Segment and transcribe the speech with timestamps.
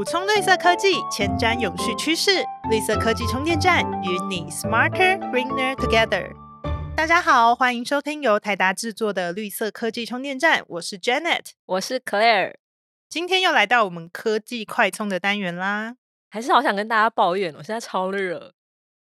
[0.00, 2.42] 补充绿色科技，前瞻永续趋势。
[2.70, 6.32] 绿色科技充电站与你 smarter greener together。
[6.96, 12.54] 大家好，欢迎收听由台达制作的绿色科技充电站，我是 Janet，我是 Claire。
[13.10, 15.96] 今天又来到我们科技快充的单元啦。
[16.30, 18.54] 还是好想跟大家抱怨，我现在超热。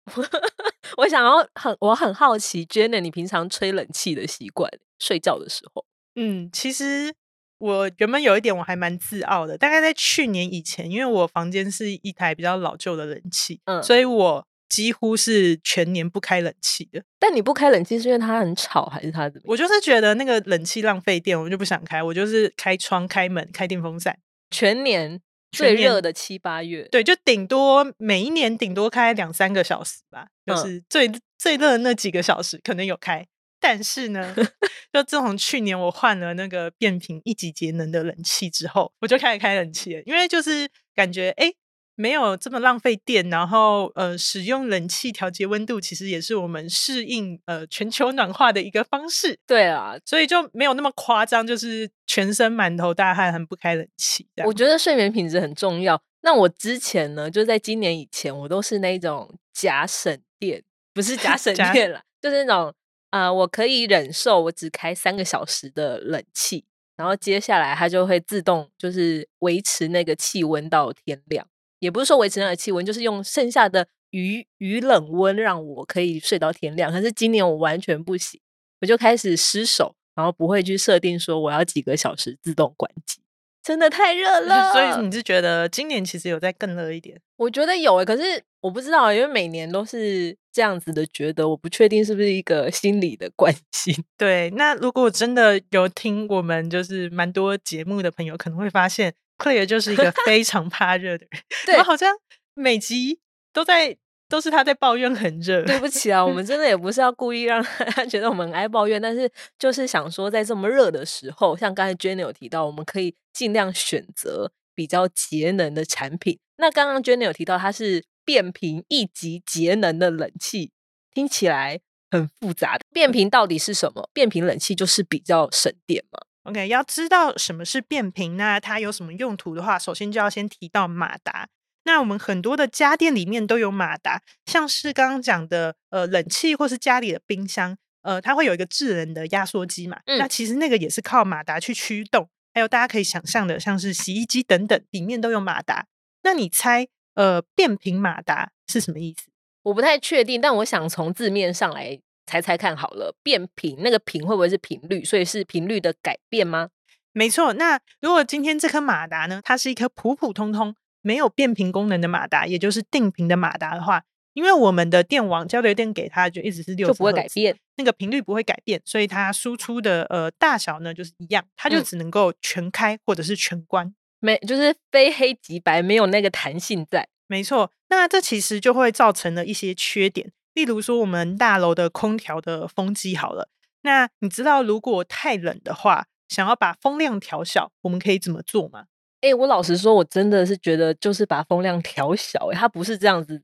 [0.98, 4.68] 我想要很，我很好奇，Janet，你平常吹冷气的习惯，
[4.98, 5.86] 睡觉的时候？
[6.16, 7.14] 嗯，其实。
[7.60, 17.04] 我原本有一点我还蛮自傲的，大概在去年以前，因为我房间是一台比较老旧的冷气，嗯，所以我几乎是全年不开冷气的。
[17.20, 19.46] 但你不开冷气是因为它很吵，还是它怎么？
[19.48, 22.04] 我就是觉得那个冷气浪费电，我就不想开。
[22.04, 24.20] 我就是开窗、开门、开电风扇，
[24.52, 25.20] 全年
[25.52, 33.26] 最热的七八月，对，就顶多每一年顶多开两三个小时吧，就是最最热的那几个小时可能有开。
[33.60, 34.36] 但是呢，
[34.94, 40.02] 就自从去年我换了那个变频一级节能的冷气之后，我就开始开冷气了。
[40.06, 41.52] 因为就是感觉哎，
[41.96, 49.40] 没有这么浪费电，然后呃，使用冷气调节温度，其实也是我们适应呃全球暖化的一个方式。
[49.48, 54.28] 对啊，所以就没有那么夸张，就是全身满头大汗很不开冷气。
[54.46, 56.00] 我觉得睡眠品质很重要。
[56.22, 60.64] 那我之前呢，就在今年以前，我都是那种假省电，
[60.94, 62.74] 不是假省电了，就是那种。
[63.10, 71.48] 啊，我可以忍受我只开三个小时的冷气，然后接下来它就会自动就是维持那个气温到天亮，
[71.80, 76.92] 也不是说维持那个气温，就是用剩下的余余冷温让我可以睡到天亮。
[76.92, 78.40] 可是今年我完全不行，
[78.82, 83.22] 我就开始失手，然后不会去设定说我要几个小时自动关机。
[83.64, 87.20] 真的太热了，所以你是觉得今年其实有在更热一点？
[87.36, 94.04] 我觉得有诶，可是我不知道，因为每年都是这样子的，觉得我不确定是不是一个心理的关系。
[94.18, 102.12] 对，那如果真的有听我们就是蛮多节目的朋友，可能会发现 Clare 就是一个非常怕热的人， 对，好像
[102.56, 103.20] 每集
[103.54, 104.00] 都在。
[104.30, 105.64] 都是他在抱怨很热。
[105.64, 107.64] 对不起啊，我们真的也不是要故意让
[107.96, 116.38] 他觉得我们爱抱怨，但是就是想说，在这么热的时候，像刚才 Jenny 有提到，我们可以尽量选择比较节能的产品。
[116.58, 120.74] 那刚刚 Jenny 有提到，它是变频一级节能的冷气，
[121.14, 121.80] 听起来
[122.12, 122.78] 很复杂。
[122.92, 124.10] 变频到底是什么？
[124.14, 131.48] 变频冷气就是比较省电嘛？OK，要知道什么是变频，那它有什么用途的话，首先就要先提到马达。
[131.86, 142.28] 那我们很多的家电里面都有马达，像是刚刚讲的呃冷气或是家里的冰箱，呃它会有一个智能的压缩机嘛，那其实那个也是靠马达去驱动。
[142.54, 145.86] 还有大家可以想象的，像是洗衣机等等，里面都有马达。
[146.24, 149.28] 那你猜呃变频马达是什么意思？
[149.64, 153.14] 我不太确定，但我想从字面上来猜猜看好了。
[153.22, 155.04] 变频那个频会不会是频率？
[155.04, 156.70] 所以是频率的改变吗？
[157.12, 157.54] 没错。
[157.54, 160.76] 那如果今天这颗马达呢，它是一颗普普通通。
[161.04, 177.08] 没有变频功能的马达，也就是定频的马达的话，因为我们的电网交流电给它就一直是六，就不会改变，那个频率不会改变，所以它输出的呃大小呢就是一样，它就只能够全开或者是全关，没就是非黑即白，没有那个弹性在。
[177.30, 183.50] 没错，那这其实就会造成了一些缺点，例如说我们大楼的空调的风机好了，
[183.82, 188.86] 那你知道如果太冷的话，想要把风量调小，我们可以怎么做吗？
[189.20, 193.44] 哎，我老实说，我真的是觉得就是把风量调小，哎，它不是这样子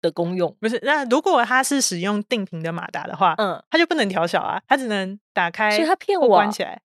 [0.00, 0.56] 的功用。
[0.58, 6.80] 不是，那如果它是使用定频的马达的话，嗯，它就不能调小啊，它只能打开，所以它骗我关起来。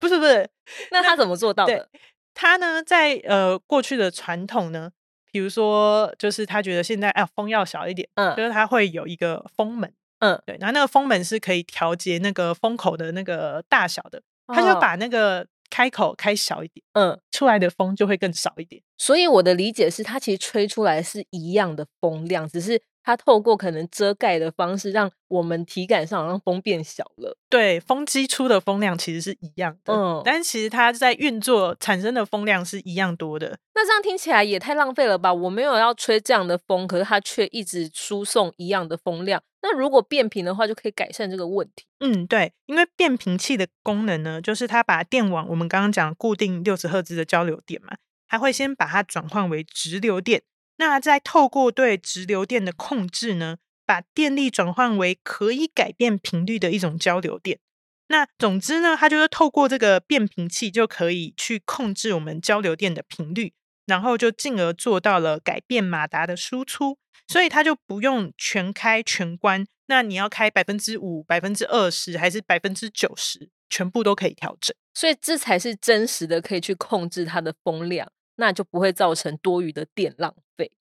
[0.00, 0.50] 不是不是，
[0.90, 1.88] 那它怎么做到的？
[2.34, 4.90] 它呢，在呃过去的传统呢，
[5.32, 15.46] 比如说就是他觉得现在哎风要小一点，嗯，就是他会有一个风门，嗯，对，然后那个风门是可以调节那个风口的那个大小的，他就把那个。
[15.70, 18.80] 开口开小一点，嗯，出来的风就会更少一点。
[18.96, 27.36] 所以我的理解是，它其实吹出来是一样的风量，只是它透过可能遮盖的方式，让我们体感上好像风变小了。
[27.50, 33.58] 对，风机出的风量其实是一样的，嗯，但其实它在运作产生的风量是一样多的。
[33.74, 35.32] 那这样听起来也太浪费了吧？
[35.32, 39.42] 我没有要吹这样的风，可是它却一直输送一样的风量。
[39.60, 41.84] 那如果变频的话，就可以改善这个问题。
[42.00, 47.96] 嗯，对，因为变频器的功能呢，就是它把电网我们刚刚讲固定六十赫兹的交流电嘛，
[48.28, 50.42] 它会先把它转换为直流电，
[50.76, 57.60] 那再透过对直流电的控制呢，把电力转换为可以改变频率的一种交流电。
[58.08, 63.52] 那总之呢，它就是透过这个变频器就可以去控制我们交流电的频率，
[63.86, 66.98] 然后就进而做到了改变马达的输出。
[67.26, 74.76] 所以它就不用全开全关，那你要开百分之五、百分之二十还是百分之九十，全部都可以调整。
[74.92, 78.10] 所以这才是真实的，可以去控制它的风量。
[78.36, 80.34] 那就不会造成多余的电浪。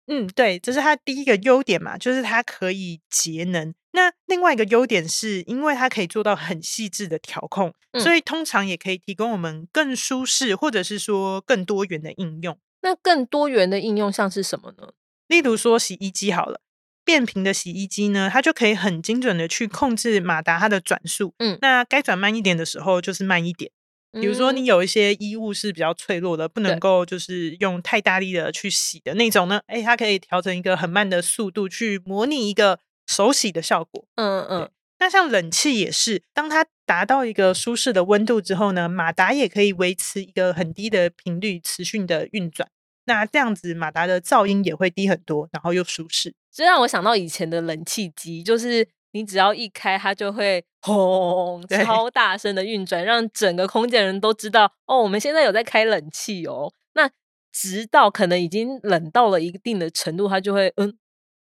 [0.07, 3.73] 嗯，对，这是它第一个优点嘛，就是它可以节能。
[3.93, 12.57] 那另外一个优点是，因为它可以做到很细致的调控，所以通常也可以提供我们更舒适或者是说更多元的应用。
[12.81, 14.93] 那更多元的应用像是什么呢？
[15.27, 16.61] 例如说洗衣机好了，
[17.05, 21.33] 变频的洗衣机呢，它就可以很精准的去控制马达它的转速。
[21.37, 23.71] 嗯，那该转慢一点的时候就是慢一点。
[24.19, 34.05] 比如说，你有一些衣物是比较脆弱的，不能够就是用太大力的去洗的那种呢，哎，它可以调整一个很慢的速度，去模拟一个手洗的效果。
[34.15, 34.69] 嗯嗯。
[34.99, 42.69] 那像冷气也是，当它达到一个舒适的温度之后呢，马达也可以维持一个很低的频率持续的运转。
[43.05, 46.33] 那这样子，马达的噪音也会低很多，然后又舒适。
[46.53, 48.87] 这让我想到以前的冷气机，就是。
[49.13, 56.73] 你只要一开，它就会轰，超大声的运转，让整个空间人都知道哦，我们现在有在开冷气哦。
[56.93, 57.09] 那
[57.51, 60.97] 直到可能已经冷到了一定的程度，它就会嗯，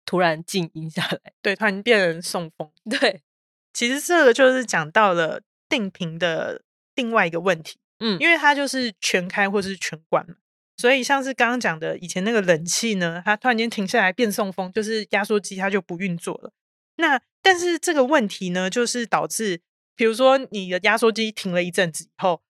[0.05, 2.71] 突然静音下来，对，突然变成送风。
[2.89, 3.23] 对，
[3.73, 6.63] 其实这个就是讲到了定频的
[6.95, 10.37] 另外一个问题，嗯，因为它就是全开或是全关嘛，
[10.77, 16.53] 所以像是刚刚讲的以前那个冷气呢，它突然间停下来变送风，就是压缩机它就不运作了。
[16.97, 19.61] 那但是这个问题呢，就是导致，
[19.95, 22.41] 比如说你的压缩机停了一阵子以后，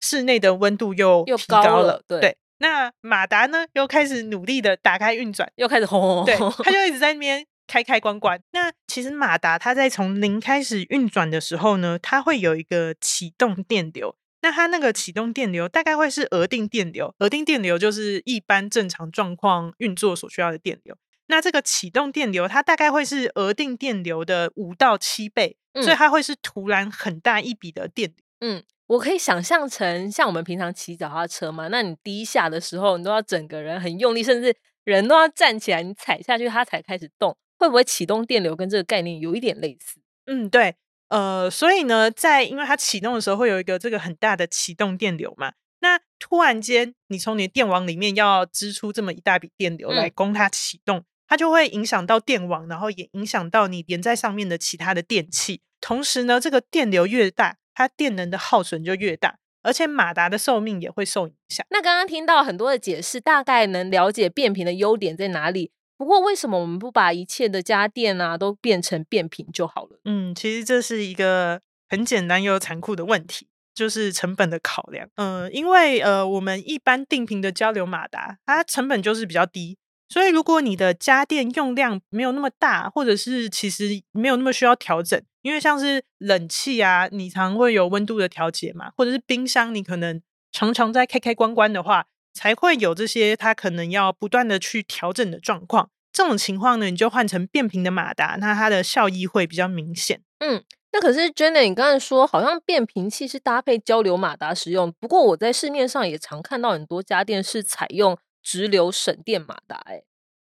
[0.00, 2.38] 室内的温度又又高了，对。
[2.58, 8.40] 那马达呢，又开始努力的打开运转，又开始轰，对，它就一直在那边开开关关。
[8.52, 14.16] 那其实马达它在从零开始运转的时候呢，它会有一个启动电流。
[14.40, 20.96] 那它那个启动电流大概会是额定电流，额定电流就是一般正常状况运作所需要的电流。
[21.26, 28.16] 那这个启动电流，它大概会是额定电流的五到七倍，所以它会是突然很大一笔的电流。
[28.40, 34.54] 嗯，我可以想象成像我们平常骑脚踏车嘛，那你第一下的时候，你都要整个人很用力，甚至
[34.84, 37.36] 人都要站起来，你踩下去它才开始动。
[37.56, 40.00] 会不会启动电流跟这个概念有一点类似？
[40.26, 40.74] 嗯，对，
[41.08, 51.04] 呃，所以呢，在因为它启动的时候会有一个这个很大的启动电流嘛，那突然间你从你的电网里面要支出这么一大笔电流来供它启动。
[51.34, 55.62] 它就会影响到电网，然后也影响到你连在上面的其他的电器。
[55.80, 61.66] 同时呢，这个电流越大，它电能的耗损就越大，而且马达的寿命也会受影响。
[61.70, 65.72] 那刚刚听到很多的解释，大概能了解变频的优点在哪里。
[65.96, 69.98] 不过，为什么我们不把一切的家电啊都变成变频就好了？
[70.04, 75.08] 嗯，其实这是一个很简单又残酷的问题，就是成本的考量。
[75.16, 79.76] 嗯，因为呃，我们一般定频的交流马达，它成本就是比较低。
[80.14, 90.22] 所以，如果你的家电用量没有那么大，或者是其实没有那么需要调整，因为像是冷气啊，你常会有温度的调节嘛，或者是冰箱，你可能
[90.52, 95.90] 常常在开开关关的话，才会有这些它可能要不断的去调整的状况。
[96.12, 100.20] 这种情况呢，你就换成变频的马达，那它的效益会比较明显。
[100.38, 100.62] 嗯，
[100.92, 108.16] 那可是 Jenny，你刚才说好像变频器是搭配交流马达使用，不过我在市面上也常看到很多家电是采用。
[108.44, 110.02] 直流省电马达，哎，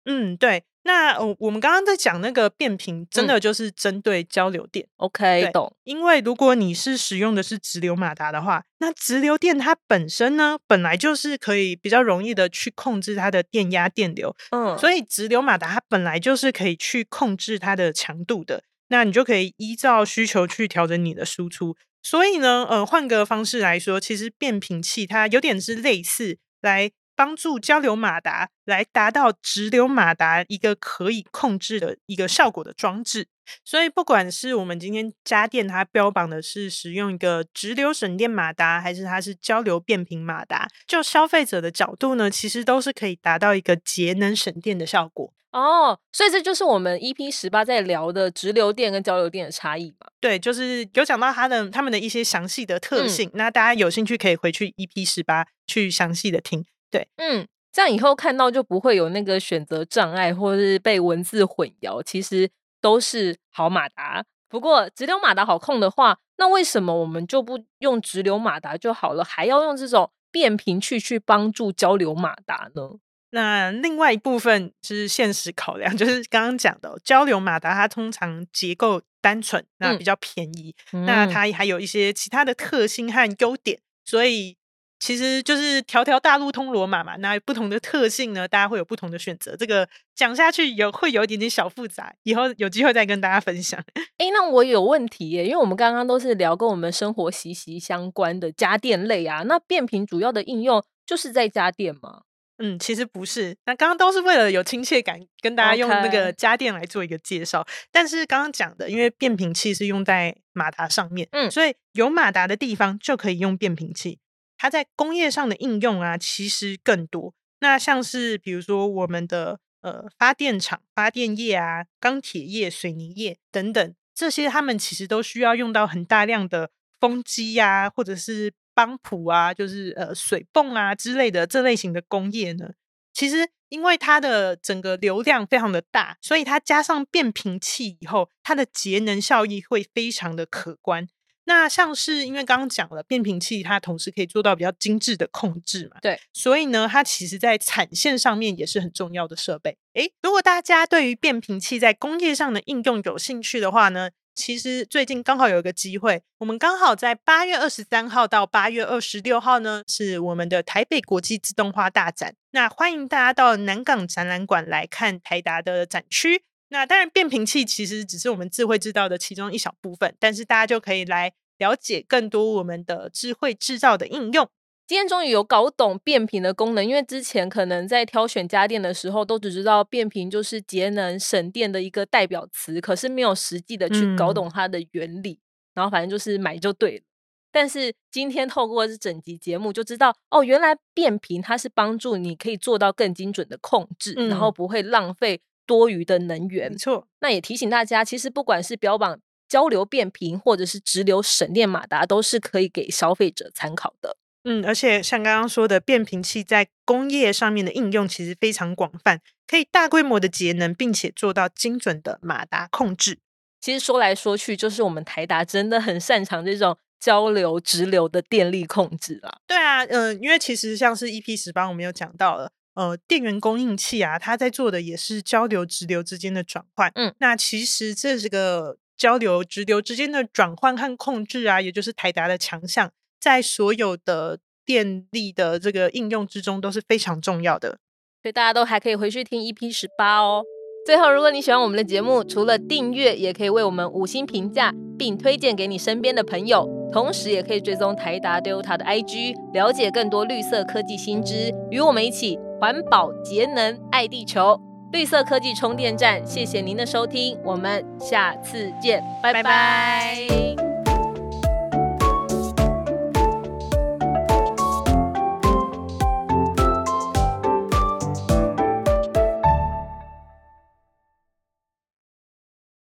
[0.05, 5.75] 嗯，对，那我我们刚刚在讲那个变频，真的就是针对交流电，OK，懂。
[5.83, 21.77] 因为如果你是使用的是直流马达的话，那直流电它本身呢，本来就是可以比较容易的去控制它的电压、电流，嗯，所以直流马达它本来就是可以去控制它的强度的，那你就可以依照需求去调整你的输出。
[22.03, 26.93] 所以呢，呃，换个方式来说，其实变频器它有点是类似来。
[27.17, 33.27] 帮助交流马达来达到直流马达一个可以控制的一个效果的装置，
[33.65, 45.99] 所以不管是我们今天家电它标榜的是使用一个直流省电马达，还是它是交流变频马达，就消费者的角度呢，其实都是可以达到一个节能省电的效果哦。
[46.13, 50.09] 所以这就是我们 EP 十八在聊的直流电跟交流电的差异嘛？
[50.21, 56.67] 对，就是有讲到它的它们的一些详细的特性，那大家有兴趣可以回去 EP 十八去详细的听。
[56.97, 62.03] 对，嗯，这样以后看到就不会有那个选择障碍，或是被文字混淆。
[62.03, 62.49] 其实
[62.81, 64.25] 都是好马达。
[64.49, 72.93] 不过直流马达好控的话，那为什么我们就不用直流马达就好了，还要用这种变频器去帮助交流马达呢？
[73.31, 84.57] 那另外一部分是现实考量， 就是刚刚讲的交流马达，它通常结构单纯，那比较便宜，那它还有一些其他的特性和优点，所以。
[84.99, 89.55] 其实就是条条大路通罗马嘛，那不同的特性呢，大家会有不同的选择。
[89.55, 93.79] 这个讲下去有会有一点点小复杂，以后有机会再跟大家分享。
[94.19, 102.23] 哎，那我有问题耶，因为我们刚刚都是聊跟我们生活息息相关的家电类啊，那变频主要的应用就是在家电吗？
[102.59, 107.67] 嗯，其实不是，那刚刚都是为了有亲切感，跟大家用那个家电来做一个介绍。
[107.93, 114.21] 但是刚刚讲的，因为变频器是用在马达上面，嗯，所以有马达的地方就可以用变频器。
[114.57, 117.35] 它在工业上的应用啊，其实更多。
[117.61, 126.71] 那像是比如说我们的呃发电厂、发电业啊、钢铁业、水泥业等等，这些他们其实都需要用到很大量的
[127.01, 128.53] 风机呀，或者是。
[128.77, 132.73] 帮浦啊，就是呃水泵啊之类的这类型的工业呢，
[133.11, 141.09] 其实因为它的整个流量非常的大，所以它加上变频器以后，它的节能效益会非常的可观。
[141.47, 149.77] 那像是因为刚刚讲了变频器，它同时可以做到比较精致的控制嘛，对，所以呢，它其实在产线上面也是很重要的设备。
[149.95, 154.11] 诶，如果大家对于变频器在工业上的应用有兴趣的话呢？
[154.35, 162.35] 其实最近刚好有一个机会，我们刚好在八月二十三号到八月二十六号呢，是我们的台北国际自动化大展。
[162.51, 166.43] 那欢迎大家到南港展览馆来看台达的展区。
[166.69, 174.49] 那当然，变频器其实只是我们智慧制造的其中一小部分，但是大家就可以来了解更多我们的智慧制造的应用。
[174.87, 185.41] 今天终于有搞懂变频的功能，因为之前可能在挑选家电的时候，都只知道变频就是节能省电的一个代表词，可是没有实际的去搞懂它的原理，
[185.75, 187.05] 然后反正就是买就对了。
[187.51, 196.71] 但是今天透过这整集节目，就知道哦，原来变频它是帮助你可以做到更精准的控制，然后不会浪费多余的能源。
[196.71, 199.19] 没错，那也提醒大家，其实不管是标榜
[199.49, 204.17] 交流变频，或者是直流省电马达，都是可以给消费者参考的。
[204.45, 213.19] 嗯，而且像刚刚说的，变频器在工业上面的应用其实非常广泛，可以大规模的节能，并且做到精准的马达控制。
[213.61, 219.41] 其实说来说去，就是我们台达真的很擅长这种交流直流的电力控制啦。
[219.49, 226.93] 对啊，嗯，因为其实像是 EP 十八，我们有讲到了，呃，电源供应器啊，它在做的也是交流直流之间的转换。
[226.95, 232.93] 嗯，那其实这是个交流直流之间的转换和控制啊，也就是台达的强项。
[233.19, 237.79] 在所有的电力的这个应用之中都是非常重要的，
[238.23, 240.45] 所以大家都还可以回去听 EP 十八哦。
[240.85, 246.69] 最后，如果你喜欢我们的节目，除了订阅，也可以为我们五星评价，并推荐给你身边的朋友。
[246.93, 254.61] 同时，也可以追踪台达 Delta 的 IG，了解更多绿色科技新知，与我们一起环保节能爱地球。
[254.93, 260.46] 绿色科技充电站，谢谢您的收听，我们下次见，拜拜。